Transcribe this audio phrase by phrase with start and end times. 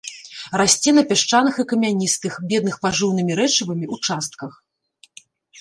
[0.59, 4.51] Расце на пясчаных і камяністых, бедных пажыўнымі рэчывамі участках.